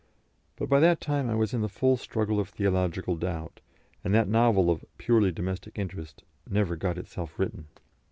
[0.55, 3.59] But by that time I was in the full struggle of theological doubt,
[4.03, 7.67] and that novel of "purely domestic interest" never got itself written.